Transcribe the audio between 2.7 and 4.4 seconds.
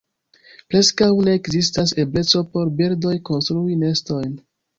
birdoj konstrui nestojn.